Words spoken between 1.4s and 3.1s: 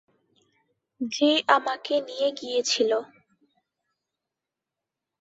আমাকে নিয়ে গিয়েছিল।